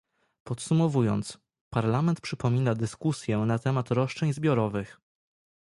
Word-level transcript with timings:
Podsumowując, 0.43 1.37
Parlament 1.69 2.21
przypomina 2.21 2.75
dyskusję 2.75 3.37
na 3.37 3.59
temat 3.59 3.91
roszczeń 3.91 4.33
zbiorowych 4.33 5.01